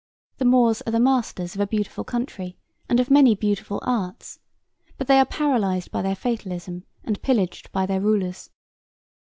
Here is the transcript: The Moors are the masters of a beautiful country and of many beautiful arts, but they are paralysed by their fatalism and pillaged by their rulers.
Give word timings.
The 0.39 0.45
Moors 0.45 0.81
are 0.87 0.91
the 0.91 0.99
masters 0.99 1.53
of 1.53 1.61
a 1.61 1.67
beautiful 1.67 2.03
country 2.03 2.57
and 2.89 2.99
of 2.99 3.11
many 3.11 3.35
beautiful 3.35 3.79
arts, 3.85 4.39
but 4.97 5.05
they 5.05 5.19
are 5.19 5.25
paralysed 5.27 5.91
by 5.91 6.01
their 6.01 6.15
fatalism 6.15 6.85
and 7.03 7.21
pillaged 7.21 7.71
by 7.71 7.85
their 7.85 8.01
rulers. 8.01 8.49